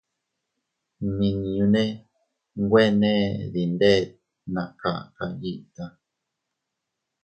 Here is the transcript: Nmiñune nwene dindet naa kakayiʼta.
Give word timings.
Nmiñune 1.05 1.83
nwene 2.63 3.11
dindet 3.53 4.05
naa 4.53 4.69
kakayiʼta. 4.79 5.85